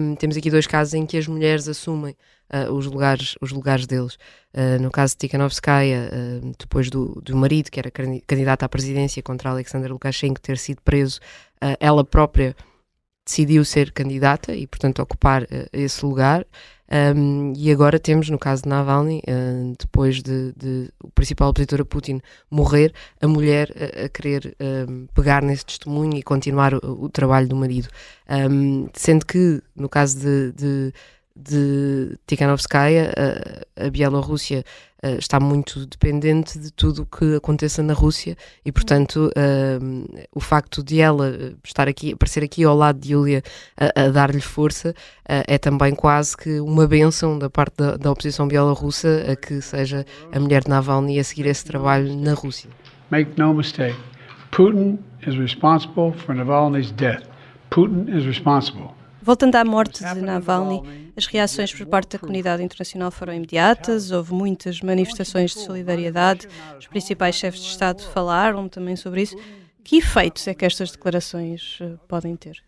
um, 0.00 0.14
temos 0.16 0.36
aqui 0.36 0.50
dois 0.50 0.66
casos 0.66 0.94
em 0.94 1.06
que 1.06 1.16
as 1.16 1.26
mulheres 1.26 1.68
assumem 1.68 2.16
uh, 2.52 2.72
os, 2.72 2.86
lugares, 2.86 3.36
os 3.40 3.52
lugares 3.52 3.86
deles. 3.86 4.14
Uh, 4.52 4.80
no 4.80 4.90
caso 4.90 5.14
de 5.14 5.18
Tikhanovskaya, 5.18 6.10
uh, 6.12 6.52
depois 6.58 6.90
do, 6.90 7.20
do 7.22 7.36
marido, 7.36 7.70
que 7.70 7.78
era 7.78 7.90
candidata 7.90 8.66
à 8.66 8.68
presidência 8.68 9.22
contra 9.22 9.50
Alexander 9.50 9.90
Lukashenko 9.90 10.40
ter 10.40 10.58
sido 10.58 10.80
preso, 10.82 11.20
ela 11.80 12.04
própria 12.04 12.54
decidiu 13.24 13.64
ser 13.64 13.90
candidata 13.90 14.54
e, 14.54 14.66
portanto, 14.66 15.00
ocupar 15.00 15.46
esse 15.72 16.04
lugar. 16.04 16.44
Um, 16.90 17.52
e 17.56 17.70
agora 17.72 17.98
temos, 17.98 18.28
no 18.28 18.38
caso 18.38 18.62
de 18.62 18.68
Navalny, 18.68 19.22
uh, 19.26 19.74
depois 19.78 20.22
de, 20.22 20.52
de, 20.52 20.90
o 21.02 21.10
principal 21.10 21.48
opositor 21.48 21.80
a 21.80 21.84
Putin 21.84 22.20
morrer, 22.50 22.92
a 23.20 23.26
mulher 23.26 23.72
a, 23.76 24.04
a 24.04 24.08
querer 24.08 24.56
pegar 25.14 25.42
nesse 25.42 25.64
testemunho 25.64 26.16
e 26.16 26.22
continuar 26.22 26.74
o, 26.74 27.04
o 27.04 27.08
trabalho 27.08 27.48
do 27.48 27.56
marido. 27.56 27.88
Um, 28.28 28.88
sendo 28.94 29.24
que, 29.24 29.62
no 29.74 29.88
caso 29.88 30.18
de, 30.18 30.52
de 30.52 30.92
de 31.36 32.16
Tikhanovskaya, 32.26 33.12
a 33.76 33.90
Bielorrússia 33.90 34.64
uh, 35.04 35.18
está 35.18 35.38
muito 35.38 35.86
dependente 35.86 36.58
de 36.58 36.72
tudo 36.72 37.02
o 37.02 37.06
que 37.06 37.36
aconteça 37.36 37.82
na 37.82 37.92
Rússia 37.92 38.36
e, 38.64 38.72
portanto, 38.72 39.30
uh, 39.36 40.24
o 40.34 40.40
facto 40.40 40.82
de 40.82 41.00
ela 41.00 41.54
estar 41.62 41.86
aqui, 41.86 42.12
aparecer 42.12 42.42
aqui 42.42 42.64
ao 42.64 42.74
lado 42.74 42.98
de 42.98 43.12
Yulia 43.12 43.42
a, 43.76 44.04
a 44.04 44.08
dar-lhe 44.08 44.40
força 44.40 44.90
uh, 44.90 45.44
é 45.46 45.58
também 45.58 45.94
quase 45.94 46.36
que 46.36 46.60
uma 46.60 46.86
benção 46.86 47.38
da 47.38 47.50
parte 47.50 47.76
da, 47.76 47.96
da 47.96 48.10
oposição 48.10 48.48
bielorrussa 48.48 49.26
a 49.32 49.36
que 49.36 49.60
seja 49.60 50.06
a 50.32 50.40
mulher 50.40 50.62
de 50.62 50.70
Navalny 50.70 51.18
a 51.18 51.24
seguir 51.24 51.46
esse 51.46 51.64
trabalho 51.64 52.16
na 52.16 52.32
Rússia. 52.32 52.70
Make 53.10 53.38
no 53.38 53.52
mistake, 53.52 53.96
Putin 54.50 54.98
is 55.26 55.36
responsible 55.36 56.12
for 56.12 56.34
Navalny's 56.34 56.90
death. 56.92 57.22
Putin 57.70 58.08
is 58.08 58.24
responsible. 58.24 58.93
Voltando 59.24 59.56
à 59.56 59.64
morte 59.64 60.04
de 60.04 60.20
Navalny, 60.20 60.82
as 61.16 61.24
reações 61.24 61.72
por 61.72 61.86
parte 61.86 62.10
da 62.10 62.18
comunidade 62.18 62.62
internacional 62.62 63.10
foram 63.10 63.32
imediatas, 63.32 64.10
houve 64.10 64.34
muitas 64.34 64.82
manifestações 64.82 65.54
de 65.54 65.60
solidariedade, 65.60 66.46
os 66.78 66.86
principais 66.86 67.34
chefes 67.34 67.62
de 67.62 67.68
Estado 67.68 68.02
falaram 68.12 68.68
também 68.68 68.96
sobre 68.96 69.22
isso. 69.22 69.34
Que 69.82 69.96
efeitos 69.96 70.46
é 70.46 70.52
que 70.52 70.66
estas 70.66 70.90
declarações 70.90 71.78
uh, 71.80 71.98
podem 72.06 72.36
ter? 72.36 72.62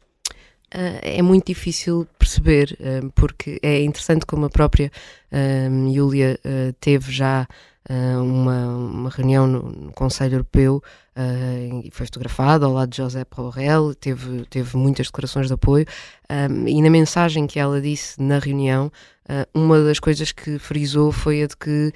Uh, 0.75 0.97
é 1.03 1.21
muito 1.21 1.47
difícil 1.47 2.09
perceber, 2.19 2.75
uh, 2.81 3.13
porque 3.15 3.59
é 3.63 3.83
interessante 3.83 4.25
como 4.25 4.47
a 4.47 4.51
própria 4.51 4.91
uh, 5.31 5.89
Yulia 5.91 6.41
teve 6.81 7.13
já 7.13 7.47
uma, 7.89 8.67
uma, 8.67 9.11
reunião 9.11 9.47
no, 9.47 9.63
no 9.71 9.93
Conselho 9.93 10.37
Europeu 10.37 10.83
uh, 11.17 11.81
e 11.85 11.91
foi 11.91 12.07
fotografada 12.07 12.67
ao 12.67 12.73
lado 12.73 12.91
de 12.91 12.99
José 12.99 13.25
Borrell, 13.25 13.95
teve, 13.95 14.45
teve 14.47 14.77
muitas 14.77 15.07
declarações 15.07 15.49
de 15.49 15.55
apoio 15.55 15.87
um, 16.31 16.67
e 16.69 16.83
na 16.83 16.91
mensagem 16.91 17.47
que 17.47 17.59
ela 17.59 17.81
disse 17.81 18.21
na 18.21 18.39
reunião, 18.39 18.91
uh, 19.29 19.59
uma 19.59 19.81
das 19.81 19.99
coisas 19.99 20.33
que 20.33 20.59
frisou 20.59 21.13
foi 21.13 21.43
a 21.43 21.47
de 21.47 21.57
que 21.57 21.93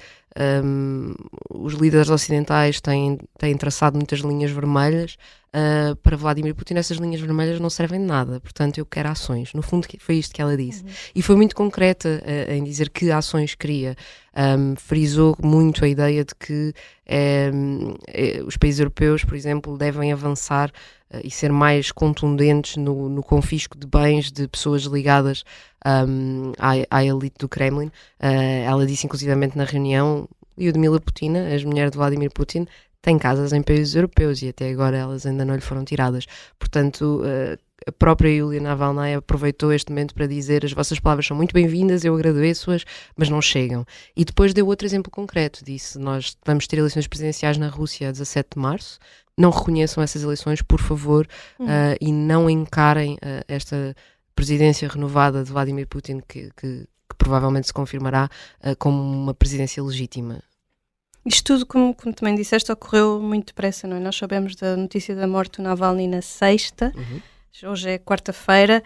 um, 0.63 1.13
os 1.49 1.73
líderes 1.73 2.09
ocidentais 2.09 2.79
têm, 2.79 3.17
têm 3.37 3.57
traçado 3.57 3.97
muitas 3.97 4.19
linhas 4.19 4.51
vermelhas 4.51 5.17
uh, 5.53 5.95
para 5.97 6.15
Vladimir 6.15 6.55
Putin. 6.55 6.75
Essas 6.75 6.97
linhas 6.97 7.19
vermelhas 7.19 7.59
não 7.59 7.69
servem 7.69 7.99
de 7.99 8.05
nada, 8.05 8.39
portanto, 8.39 8.77
eu 8.77 8.85
quero 8.85 9.09
ações. 9.09 9.53
No 9.53 9.61
fundo, 9.61 9.87
foi 9.99 10.15
isto 10.15 10.33
que 10.33 10.41
ela 10.41 10.55
disse. 10.55 10.83
Uhum. 10.83 10.89
E 11.15 11.21
foi 11.21 11.35
muito 11.35 11.55
concreta 11.55 12.23
uh, 12.23 12.53
em 12.53 12.63
dizer 12.63 12.89
que 12.89 13.11
ações 13.11 13.55
queria. 13.55 13.95
Um, 14.33 14.77
frisou 14.77 15.35
muito 15.43 15.83
a 15.83 15.89
ideia 15.89 16.23
de 16.23 16.33
que 16.33 16.73
é, 17.05 17.51
os 18.45 18.55
países 18.55 18.79
europeus, 18.79 19.10
por 19.23 19.35
exemplo, 19.35 19.77
devem 19.77 20.11
avançar 20.11 20.71
uh, 21.13 21.19
e 21.23 21.29
ser 21.29 21.51
mais 21.51 21.91
contundentes 21.91 22.77
no, 22.77 23.09
no, 23.09 23.21
confisco 23.21 23.77
de 23.77 23.85
bens 23.85 24.31
de 24.31 24.47
pessoas 24.47 24.83
ligadas 24.83 25.43
um, 25.85 26.53
à, 26.57 26.71
à, 26.89 27.03
elite 27.03 27.35
do 27.39 27.49
Kremlin. 27.49 27.87
Uh, 28.19 28.65
ela 28.65 28.85
disse, 28.85 29.05
inclusivamente, 29.05 29.57
na 29.57 29.65
reunião, 29.65 30.27
Lyudmila 30.57 30.99
Putina, 30.99 31.53
as 31.53 31.63
mulheres 31.63 31.91
de 31.91 31.97
Vladimir 31.97 32.31
Putin, 32.31 32.65
têm 33.01 33.17
casas 33.17 33.51
em 33.51 33.61
países 33.61 33.95
europeus 33.95 34.41
e 34.41 34.49
até 34.49 34.69
agora 34.69 34.95
elas 34.97 35.25
ainda 35.25 35.43
não 35.43 35.55
lhe 35.55 35.61
foram 35.61 35.83
tiradas. 35.83 36.25
Portanto, 36.57 37.21
uh, 37.21 37.57
a 37.87 37.91
própria 37.91 38.29
Yulia 38.29 38.61
Navalnaya 38.61 39.17
aproveitou 39.17 39.73
este 39.73 39.89
momento 39.89 40.13
para 40.13 40.27
dizer 40.27 40.63
as 40.63 40.73
vossas 40.73 40.99
palavras 40.99 41.25
são 41.25 41.35
muito 41.35 41.53
bem-vindas, 41.53 42.05
eu 42.05 42.13
agradeço-as, 42.15 42.85
mas 43.15 43.29
não 43.29 43.41
chegam. 43.41 43.85
E 44.15 44.23
depois 44.23 44.53
deu 44.53 44.67
outro 44.67 44.85
exemplo 44.85 45.11
concreto, 45.11 45.63
disse 45.65 45.97
nós 45.97 46.37
vamos 46.45 46.67
ter 46.67 46.77
eleições 46.77 47.07
presidenciais 47.07 47.57
na 47.57 47.67
Rússia 47.67 48.09
a 48.09 48.11
17 48.11 48.49
de 48.55 48.59
março, 48.59 48.99
não 49.37 49.49
reconheçam 49.49 50.03
essas 50.03 50.23
eleições, 50.23 50.61
por 50.61 50.79
favor, 50.79 51.27
uhum. 51.59 51.65
uh, 51.65 51.97
e 51.99 52.11
não 52.11 52.49
encarem 52.49 53.15
uh, 53.15 53.43
esta 53.47 53.95
presidência 54.35 54.87
renovada 54.87 55.43
de 55.43 55.51
Vladimir 55.51 55.87
Putin, 55.87 56.21
que, 56.27 56.51
que, 56.55 56.87
que 57.09 57.15
provavelmente 57.17 57.67
se 57.67 57.73
confirmará 57.73 58.29
uh, 58.63 58.75
como 58.77 59.01
uma 59.01 59.33
presidência 59.33 59.83
legítima. 59.83 60.41
Isto 61.25 61.53
tudo, 61.53 61.65
como, 61.65 61.93
como, 61.93 62.13
também 62.13 62.35
disseste, 62.35 62.71
ocorreu 62.71 63.21
muito 63.21 63.47
depressa, 63.47 63.87
não 63.87 63.97
é? 63.97 63.99
Nós 63.99 64.15
sabemos 64.15 64.55
da 64.55 64.75
notícia 64.75 65.15
da 65.15 65.27
morte 65.27 65.57
do 65.57 65.63
Navalny 65.63 66.07
na 66.07 66.21
sexta, 66.21 66.91
uhum. 66.95 67.21
Hoje 67.63 67.89
é 67.89 67.99
quarta-feira. 67.99 68.83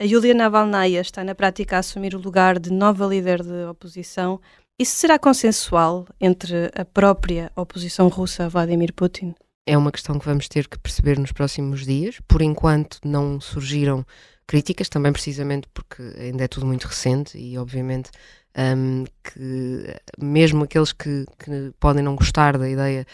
A 0.00 0.04
Yulia 0.04 0.34
Navalnaya 0.34 1.00
está 1.00 1.24
na 1.24 1.34
prática 1.34 1.76
a 1.76 1.78
assumir 1.78 2.14
o 2.14 2.20
lugar 2.20 2.58
de 2.58 2.72
nova 2.72 3.06
líder 3.06 3.42
de 3.42 3.64
oposição. 3.70 4.40
Isso 4.78 4.96
será 4.96 5.18
consensual 5.18 6.06
entre 6.20 6.70
a 6.74 6.84
própria 6.84 7.50
oposição 7.54 8.08
russa 8.08 8.44
a 8.44 8.48
Vladimir 8.48 8.92
Putin? 8.92 9.34
É 9.66 9.78
uma 9.78 9.92
questão 9.92 10.18
que 10.18 10.26
vamos 10.26 10.48
ter 10.48 10.66
que 10.66 10.78
perceber 10.78 11.18
nos 11.18 11.32
próximos 11.32 11.86
dias. 11.86 12.18
Por 12.26 12.42
enquanto, 12.42 12.98
não 13.04 13.40
surgiram 13.40 14.04
críticas, 14.46 14.88
também 14.88 15.12
precisamente 15.12 15.68
porque 15.72 16.02
ainda 16.18 16.44
é 16.44 16.48
tudo 16.48 16.66
muito 16.66 16.88
recente 16.88 17.38
e, 17.38 17.56
obviamente, 17.56 18.10
um, 18.56 19.04
que 19.22 19.96
mesmo 20.20 20.64
aqueles 20.64 20.92
que, 20.92 21.24
que, 21.38 21.72
podem 21.78 22.02
não 22.02 22.16
gostar 22.16 22.58
da 22.58 22.68
ideia 22.68 23.06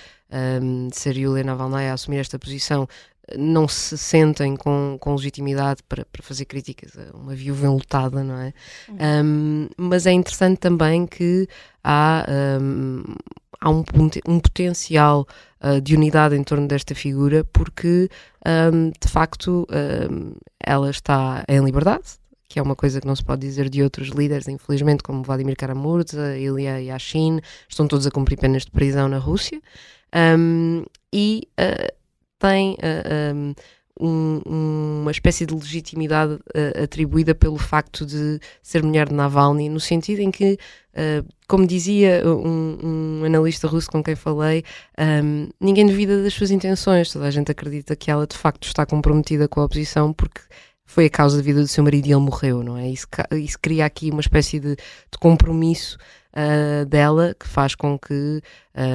um, 0.61 0.89
de 0.89 0.97
ser 0.97 1.17
Yulia 1.17 1.45
Navalnaya 1.45 1.91
a 1.91 1.95
assumir 1.95 2.19
esta 2.19 2.39
posição 2.39 2.89
não 3.37 3.69
se 3.69 3.99
sentem 3.99 4.57
com, 4.57 4.97
com 5.01 5.15
legitimidade 5.15 5.83
para, 5.89 6.05
para 6.05 6.23
fazer 6.23 6.45
críticas 6.45 6.93
a 6.97 7.17
uma 7.17 7.35
viúva 7.35 7.67
enlutada, 7.67 8.23
não 8.23 8.37
é? 8.37 8.53
Uhum. 8.89 8.97
Um, 9.25 9.69
mas 9.77 10.07
é 10.07 10.13
interessante 10.13 10.59
também 10.59 11.07
que 11.07 11.49
há, 11.83 12.27
um, 12.61 13.03
há 13.61 13.71
um, 13.71 13.85
um 14.27 14.41
potencial 14.41 15.27
uh, 15.63 15.81
de 15.81 15.95
unidade 15.95 16.37
em 16.37 16.43
torno 16.43 16.67
desta 16.67 16.95
figura, 16.95 17.45
porque 17.53 18.09
de 19.03 19.09
facto 19.11 19.69
ela 20.59 20.89
está 20.89 21.45
em 21.47 21.63
liberdade, 21.63 22.19
que 22.49 22.59
é 22.59 22.63
uma 22.63 22.75
coisa 22.75 22.99
que 22.99 23.07
não 23.07 23.15
se 23.15 23.23
pode 23.23 23.43
dizer 23.43 23.69
de 23.69 23.83
outros 23.83 24.09
líderes, 24.09 24.49
infelizmente, 24.49 25.03
como 25.03 25.23
Vladimir 25.23 25.55
Karamurza, 25.55 26.39
Ilya 26.39 26.81
Yashin, 26.81 27.41
estão 27.69 27.87
todos 27.87 28.07
a 28.07 28.11
cumprir 28.11 28.39
penas 28.39 28.65
de 28.65 28.71
prisão 28.71 29.07
na 29.07 29.19
Rússia, 29.19 29.61
um, 30.39 30.83
e 31.13 31.47
uh, 31.61 31.98
tem 32.39 32.75
uh, 32.75 33.55
um, 34.01 34.41
uma 35.03 35.11
espécie 35.11 35.45
de 35.45 35.55
legitimidade 35.55 36.35
uh, 36.35 36.85
atribuída 36.85 37.35
pelo 37.35 37.59
facto 37.59 38.07
de 38.07 38.41
ser 38.63 38.83
mulher 38.83 39.09
de 39.09 39.15
Navalny, 39.15 39.69
no 39.69 39.81
sentido 39.81 40.21
em 40.21 40.31
que, 40.31 40.59
como 41.47 41.65
dizia 41.65 42.23
um, 42.27 43.21
um, 43.21 43.25
analista 43.25 43.69
russo 43.69 43.89
com 43.89 44.03
quem 44.03 44.17
falei, 44.17 44.65
um, 44.99 45.49
ninguém 45.61 45.87
duvida 45.87 46.23
das 46.23 46.35
suas 46.35 46.51
intenções, 46.51 47.13
toda 47.13 47.27
a 47.27 47.31
gente 47.31 47.53
acredita 47.53 47.95
que 47.95 48.11
ela 48.11 48.27
de 48.27 48.37
facto 48.37 48.67
está 48.67 48.85
comprometida 48.85 49.47
com 49.47 49.61
a 49.61 49.65
oposição 49.65 50.13
porque 50.13 50.41
foi 50.89 51.05
a 51.05 51.11
causa 51.11 51.37
da 51.37 51.43
vida 51.43 51.61
do 51.61 51.69
seu 51.69 51.85
marido 51.85 52.07
e 52.07 52.13
ele 52.13 52.21
morreu, 52.21 52.63
não 52.63 52.77
é? 52.77 52.89
Isso, 52.89 53.07
isso 53.33 53.59
cria 53.61 53.85
aqui 53.85 54.11
uma 54.11 54.23
espécie 54.23 54.59
de, 54.59 54.75
de 54.75 55.19
compromisso 55.21 55.99
uh, 56.33 56.87
dela 56.87 57.37
que 57.39 57.47
faz 57.47 57.75
com 57.75 57.99
que, 57.99 58.41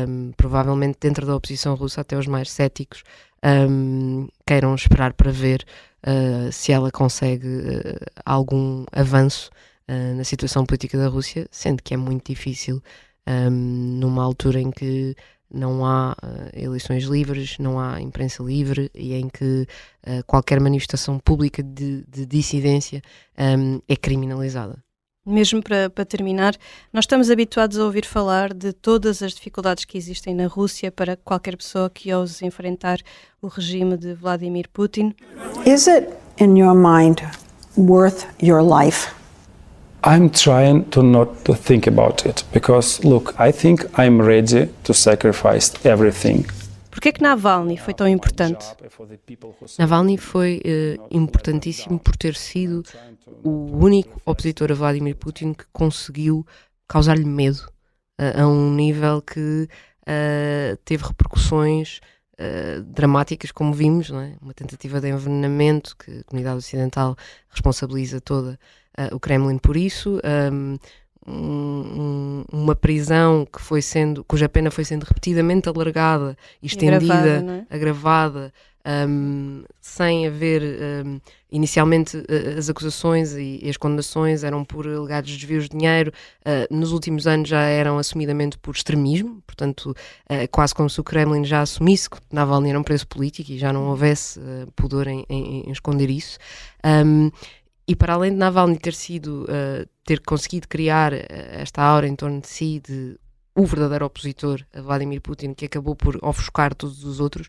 um, 0.10 0.32
provavelmente 0.36 0.98
dentro 1.00 1.24
da 1.24 1.36
oposição 1.36 1.76
russa, 1.76 2.02
até 2.02 2.18
os 2.18 2.26
mais 2.26 2.50
céticos 2.50 3.04
um, 3.44 4.28
queiram 4.46 4.74
esperar 4.76 5.14
para 5.14 5.32
ver 5.32 5.66
uh, 6.06 6.52
se 6.52 6.72
ela 6.72 6.92
consegue 6.92 7.48
uh, 7.48 8.00
algum 8.26 8.86
avanço 8.92 9.50
na 10.16 10.24
situação 10.24 10.66
política 10.66 10.98
da 10.98 11.10
Rússia, 11.10 11.46
sendo 11.52 11.84
que 11.84 11.94
é 11.94 11.98
muito 11.98 12.32
difícil 12.32 12.82
um, 13.28 13.50
numa 14.00 14.24
altura 14.24 14.60
em 14.60 14.72
que 14.72 15.14
não 15.54 15.86
há 15.86 16.14
uh, 16.14 16.50
eleições 16.54 17.04
livres, 17.04 17.58
não 17.60 17.80
há 17.80 18.02
imprensa 18.02 18.42
livre 18.42 18.90
e 18.94 19.14
em 19.14 19.30
que 19.30 19.68
uh, 20.08 20.24
qualquer 20.26 20.60
manifestação 20.60 21.20
pública 21.20 21.62
de, 21.62 22.04
de 22.08 22.26
dissidência 22.26 23.02
um, 23.38 23.80
é 23.88 23.96
criminalizada. 23.96 24.84
Mesmo 25.26 25.64
para, 25.64 25.90
para, 25.90 26.04
terminar, 26.04 26.54
nós 26.92 27.04
estamos 27.04 27.32
habituados 27.32 27.80
a 27.80 27.86
ouvir 27.86 28.06
falar 28.06 28.54
de 28.54 28.74
todas 28.74 29.24
as 29.24 29.32
dificuldades 29.32 29.86
que 29.86 29.98
existem 29.98 30.36
na 30.36 30.48
Rússia 30.48 30.92
para 30.92 31.16
qualquer 31.16 31.56
pessoa 31.56 31.90
que 31.90 32.14
ouse 32.14 32.46
enfrentar 32.46 33.00
o 33.42 33.48
regime 33.48 33.96
de 33.96 34.14
Vladimir 34.14 34.68
Putin. 34.74 35.16
Is 35.66 35.88
it, 35.88 36.10
in 36.42 36.58
your 36.58 36.76
mind, 36.76 37.22
worth 37.78 38.26
your 38.42 38.62
life? 38.62 39.14
I'm 40.06 40.30
trying 40.30 40.84
to 40.90 41.02
not 41.02 41.46
to 41.46 41.56
think 41.56 41.88
about 41.88 42.26
it 42.28 42.44
because 42.52 43.02
look, 43.08 43.34
I 43.40 43.54
think 43.54 43.86
I'm 43.98 44.22
ready 44.22 44.70
to 44.84 44.94
sacrifice 44.94 45.72
everything. 45.86 46.46
Por 46.94 47.02
que 47.02 47.10
é 47.10 47.12
que 47.12 47.24
Navalny 47.24 47.76
foi 47.76 47.92
tão 47.96 48.08
importante? 48.08 48.64
Navalny 49.80 50.16
foi 50.16 50.62
uh, 50.64 51.08
importantíssimo 51.10 51.98
por 51.98 52.16
ter 52.16 52.36
sido 52.36 52.84
o 53.44 53.50
único 53.84 54.22
opositor 54.24 54.72
a 54.72 54.76
Vladimir 54.76 55.16
Putin 55.16 55.54
que 55.54 55.66
conseguiu 55.74 56.46
causar-lhe 56.88 57.26
medo 57.26 57.68
uh, 58.22 58.44
a 58.44 58.48
um 58.48 58.72
nível 58.76 59.24
que 59.24 59.68
uh, 60.04 60.78
teve 60.86 61.04
repercussões 61.04 62.00
dramáticas, 62.88 63.52
como 63.52 63.74
vimos, 63.74 64.10
é? 64.10 64.36
uma 64.42 64.54
tentativa 64.54 65.00
de 65.00 65.08
envenenamento 65.08 65.96
que 65.96 66.20
a 66.20 66.24
comunidade 66.26 66.58
ocidental 66.58 67.16
responsabiliza 67.50 68.20
toda 68.20 68.60
uh, 68.98 69.16
o 69.16 69.20
Kremlin 69.20 69.58
por 69.58 69.78
isso. 69.78 70.20
Um, 70.52 70.78
um, 71.28 72.44
uma 72.52 72.76
prisão 72.76 73.46
que 73.46 73.62
foi 73.62 73.82
sendo, 73.82 74.24
cuja 74.24 74.50
pena 74.50 74.72
foi 74.72 74.84
sendo 74.86 75.04
repetidamente 75.04 75.70
alargada 75.70 76.38
estendida, 76.62 76.98
agravada, 76.98 77.66
é? 77.70 77.76
agravada 77.76 78.54
um, 78.86 79.64
sem 79.80 80.28
haver 80.28 80.62
um, 81.06 81.20
inicialmente 81.52 82.18
uh, 82.18 82.58
as 82.58 82.70
acusações 82.70 83.34
e, 83.34 83.62
as 83.70 83.78
condenações 83.78 84.44
eram 84.44 84.66
por 84.66 84.88
alegados 84.88 85.32
desvios 85.32 85.70
de 85.70 85.78
dinheiro, 85.78 86.12
uh, 86.42 86.74
nos 86.74 86.92
últimos 86.92 87.26
anos 87.26 87.48
já 87.48 87.62
eram 87.62 87.98
assumidamente 87.98 88.58
por 88.58 88.76
extremismo, 88.76 89.42
portanto, 89.48 89.96
uh, 90.30 90.48
quase 90.52 90.76
como 90.76 90.90
se 90.90 91.00
o 91.00 91.04
Kremlin 91.04 91.46
já 91.46 91.62
assumisse 91.62 92.10
que 92.10 92.18
Navalny 92.32 92.70
era 92.70 92.80
um 92.80 92.84
preso 92.84 93.08
político 93.08 93.52
e 93.52 93.58
já 93.58 93.72
não 93.72 93.88
houvesse 93.90 94.40
pudor 94.76 95.08
em, 95.08 95.26
em, 95.30 95.68
em, 95.68 95.72
esconder 95.72 96.10
isso. 96.10 96.38
Um, 96.86 97.32
e 97.88 97.96
para 97.96 98.14
além 98.14 98.32
de 98.32 98.38
Navalny 98.38 98.78
ter 98.78 98.94
sido, 98.94 99.44
uh, 99.44 99.88
ter 100.06 100.22
conseguido 100.22 100.68
criar 100.68 101.14
uh, 101.14 101.18
esta 101.52 101.82
aura 101.82 102.08
em 102.08 102.16
torno 102.16 102.40
de 102.42 102.48
si 102.48 102.82
de 102.86 103.18
o 103.56 103.66
verdadeiro 103.66 104.06
opositor 104.06 104.66
a 104.74 104.82
Vladimir 104.82 105.22
Putin, 105.22 105.54
que 105.54 105.66
acabou 105.66 105.96
por 105.96 106.18
ofuscar 106.24 106.74
todos 106.74 107.04
os 107.04 107.20
outros, 107.20 107.48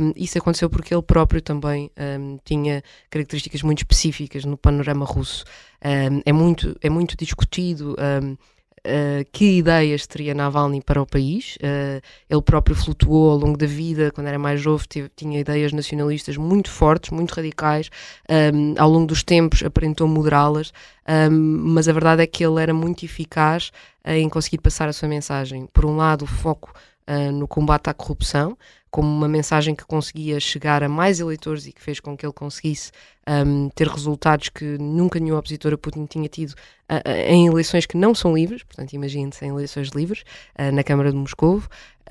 um, 0.00 0.12
isso 0.16 0.38
aconteceu 0.38 0.70
porque 0.70 0.94
ele 0.94 1.02
próprio 1.02 1.42
também 1.42 1.90
um, 2.18 2.38
tinha 2.44 2.82
características 3.10 3.62
muito 3.62 3.78
específicas 3.80 4.44
no 4.44 4.56
panorama 4.56 5.04
russo. 5.04 5.44
Um, 5.84 6.22
é, 6.24 6.32
muito, 6.32 6.76
é 6.80 6.88
muito 6.88 7.14
discutido 7.14 7.94
Uh, 8.86 9.24
que 9.32 9.56
ideias 9.56 10.06
teria 10.06 10.34
Navalny 10.34 10.82
para 10.82 11.00
o 11.00 11.06
país. 11.06 11.56
Uh, 11.56 12.02
ele 12.28 12.42
próprio 12.42 12.76
flutuou 12.76 13.30
ao 13.30 13.38
longo 13.38 13.56
da 13.56 13.66
vida, 13.66 14.10
quando 14.10 14.26
era 14.26 14.38
mais 14.38 14.60
jovem, 14.60 14.86
tinha 15.16 15.40
ideias 15.40 15.72
nacionalistas 15.72 16.36
muito 16.36 16.70
fortes, 16.70 17.10
muito 17.10 17.32
radicais. 17.32 17.88
Um, 18.28 18.74
ao 18.76 18.90
longo 18.90 19.06
dos 19.06 19.22
tempos 19.22 19.62
aparentou 19.62 20.06
moderá-las, 20.06 20.70
um, 21.08 21.30
mas 21.72 21.88
a 21.88 21.94
verdade 21.94 22.22
é 22.22 22.26
que 22.26 22.44
ele 22.44 22.60
era 22.60 22.74
muito 22.74 23.06
eficaz 23.06 23.72
uh, 24.06 24.10
em 24.10 24.28
conseguir 24.28 24.58
passar 24.58 24.86
a 24.86 24.92
sua 24.92 25.08
mensagem. 25.08 25.66
Por 25.72 25.86
um 25.86 25.96
lado, 25.96 26.26
o 26.26 26.28
foco 26.28 26.70
no 27.34 27.46
combate 27.46 27.90
à 27.90 27.92
corrupção, 27.92 28.56
como 28.90 29.06
uma 29.06 29.28
mensagem 29.28 29.74
que 29.74 29.84
conseguia 29.84 30.40
chegar 30.40 30.82
a 30.82 30.88
mais 30.88 31.20
eleitores 31.20 31.66
e 31.66 31.72
que 31.72 31.82
fez 31.82 32.00
com 32.00 32.16
que 32.16 32.24
ele 32.24 32.32
conseguisse 32.32 32.90
um, 33.28 33.68
ter 33.70 33.88
resultados 33.88 34.48
que 34.48 34.78
nunca 34.78 35.18
nenhum 35.18 35.36
opositor 35.36 35.72
a 35.72 35.78
Putin 35.78 36.06
tinha 36.06 36.28
tido 36.28 36.50
uh, 36.50 36.96
uh, 36.96 37.12
em 37.28 37.46
eleições 37.46 37.86
que 37.86 37.96
não 37.96 38.14
são 38.14 38.34
livres, 38.34 38.62
portanto, 38.62 38.92
imagine-se 38.92 39.44
em 39.44 39.48
eleições 39.48 39.88
livres, 39.88 40.22
uh, 40.58 40.72
na 40.72 40.82
Câmara 40.82 41.10
de 41.10 41.16
Moscou, 41.16 41.62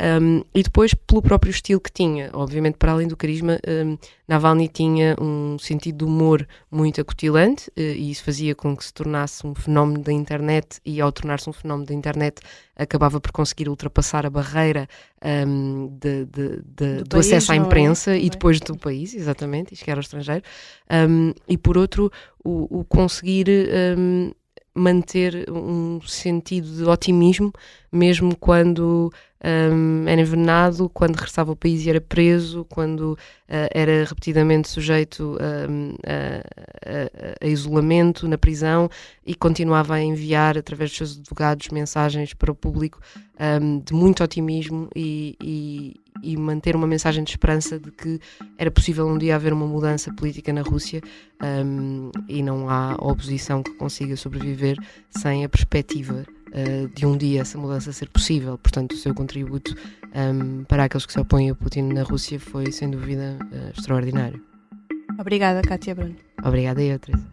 um, 0.01 0.43
e 0.55 0.63
depois 0.63 0.93
pelo 0.93 1.21
próprio 1.21 1.51
estilo 1.51 1.79
que 1.79 1.91
tinha. 1.91 2.31
Obviamente, 2.33 2.77
para 2.77 2.93
além 2.93 3.07
do 3.07 3.15
carisma, 3.15 3.59
um, 3.67 3.97
Navalny 4.27 4.67
tinha 4.67 5.15
um 5.21 5.57
sentido 5.59 5.99
de 5.99 6.03
humor 6.05 6.47
muito 6.71 6.99
acutilante 6.99 7.69
uh, 7.69 7.73
e 7.79 8.09
isso 8.09 8.23
fazia 8.23 8.55
com 8.55 8.75
que 8.75 8.83
se 8.83 8.93
tornasse 8.93 9.45
um 9.45 9.53
fenómeno 9.53 10.01
da 10.01 10.11
internet 10.11 10.79
e 10.83 10.99
ao 10.99 11.11
tornar-se 11.11 11.47
um 11.47 11.53
fenómeno 11.53 11.85
da 11.85 11.93
internet 11.93 12.41
acabava 12.75 13.21
por 13.21 13.31
conseguir 13.31 13.69
ultrapassar 13.69 14.25
a 14.25 14.31
barreira 14.31 14.87
de, 15.21 16.25
de, 16.25 16.25
de, 16.25 16.97
do, 16.97 17.03
do 17.03 17.09
país, 17.09 17.27
acesso 17.27 17.51
à 17.51 17.55
é? 17.55 17.57
imprensa 17.59 18.11
é? 18.11 18.19
e 18.19 18.29
depois 18.29 18.59
do 18.59 18.75
país, 18.75 19.13
exatamente, 19.13 19.73
isto 19.73 19.85
que 19.85 19.91
era 19.91 19.99
o 19.99 20.01
estrangeiro, 20.01 20.43
um, 21.07 21.33
e 21.47 21.57
por 21.57 21.77
outro 21.77 22.11
o, 22.43 22.79
o 22.79 22.85
conseguir 22.85 23.47
um, 23.97 24.31
manter 24.75 25.49
um 25.49 26.01
sentido 26.01 26.67
de 26.67 26.83
otimismo, 26.83 27.53
mesmo 27.93 28.35
quando 28.35 29.11
um, 29.43 30.07
era 30.07 30.21
envenenado, 30.21 30.89
quando 30.89 31.15
regressava 31.15 31.51
ao 31.51 31.55
país 31.55 31.85
e 31.85 31.89
era 31.89 31.99
preso, 31.99 32.65
quando 32.69 33.11
uh, 33.11 33.17
era 33.71 34.05
repetidamente 34.05 34.69
sujeito 34.69 35.37
um, 35.69 35.93
a, 36.05 37.43
a, 37.43 37.45
a, 37.45 37.47
isolamento 37.47 38.27
na 38.27 38.37
prisão 38.37 38.89
e 39.25 39.35
continuava 39.35 39.95
a 39.95 40.01
enviar, 40.01 40.57
através 40.57 40.91
dos 40.91 40.97
seus 40.97 41.17
advogados, 41.17 41.69
mensagens 41.69 42.33
para 42.33 42.51
o 42.51 42.55
público 42.55 42.99
um, 43.61 43.79
de 43.79 43.93
muito 43.93 44.23
otimismo 44.23 44.89
e, 44.95 45.35
e, 45.43 45.95
e, 46.23 46.37
manter 46.37 46.75
uma 46.75 46.87
mensagem 46.87 47.23
de 47.23 47.31
esperança 47.31 47.77
de 47.77 47.91
que 47.91 48.19
era 48.57 48.71
possível 48.71 49.05
um 49.07 49.17
dia 49.17 49.35
haver 49.35 49.51
uma 49.51 49.67
mudança 49.67 50.13
política 50.13 50.53
na 50.53 50.61
Rússia 50.61 51.01
e 52.29 52.41
não 52.41 52.69
há 52.69 52.95
oposição 52.99 53.61
que 53.61 53.71
consiga 53.73 54.15
sobreviver 54.15 54.77
sem 55.09 55.43
a 55.43 55.49
perspectiva 55.49 56.25
uh, 56.53 56.87
de 56.89 57.05
um 57.05 57.17
dia 57.17 57.41
essa 57.41 57.57
mudança 57.57 57.91
ser 57.91 58.09
possível. 58.09 58.57
Portanto, 58.57 58.93
o 58.93 58.97
seu 58.97 59.13
contributo 59.13 59.73
um, 59.73 60.19
ehm, 60.19 60.63
para 60.65 60.85
aqueles 60.85 61.05
que 61.05 61.13
se 61.13 61.19
opõem 61.19 61.49
a 61.49 61.55
Putin 61.55 61.83
na 61.83 62.03
Rússia 62.03 62.39
foi, 62.39 62.71
sem 62.71 62.89
dúvida, 62.89 63.37
uh, 63.41 63.77
extraordinário. 63.77 64.41
Obrigada, 65.19 65.61
Kátia 65.61 65.93
Bruno. 65.93 66.15
Obrigada 66.43 66.81
eu, 66.81 66.99
Teresa. 66.99 67.23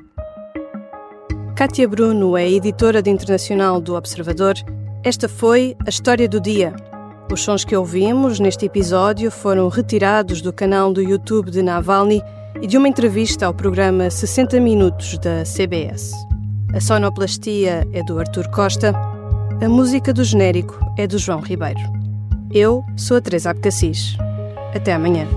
Kátia 1.57 1.87
Bruno 1.87 2.37
é 2.37 2.51
editora 2.51 3.03
de 3.03 3.11
internacional 3.11 3.81
do 3.81 3.95
Observador. 3.95 4.55
Esta 5.05 5.29
foi 5.29 5.77
a 5.87 5.91
história 5.91 6.29
do 6.29 6.41
dia. 6.41 6.75
Os 7.31 7.43
sons 7.43 7.65
que 7.65 7.77
ouvimos 7.77 8.41
neste 8.41 8.67
episódio 8.67 9.31
foram 9.31 9.69
retirados 9.69 10.43
do 10.43 10.53
canal 10.53 10.93
do 10.93 11.01
YouTube 11.01 11.51
de 11.51 11.63
Navalny 11.63 12.23
e 12.61 12.67
de 12.67 12.77
uma 12.77 12.89
entrevista 12.89 13.47
ao 13.47 13.55
programa 13.55 14.11
60 14.11 14.59
Minutos 14.59 15.17
da 15.19 15.45
CBS. 15.45 16.13
A 16.75 16.81
sonoplastia 16.81 17.87
é 17.93 18.03
do 18.03 18.19
Artur 18.19 18.49
Costa. 18.51 19.10
A 19.63 19.69
música 19.69 20.11
do 20.11 20.25
genérico 20.25 20.79
é 20.97 21.07
do 21.07 21.19
João 21.19 21.41
Ribeiro. 21.41 21.81
Eu 22.51 22.83
sou 22.97 23.19
a 23.19 23.21
Teresa 23.21 23.51
Abcacis. 23.51 24.17
Até 24.75 24.95
amanhã. 24.95 25.29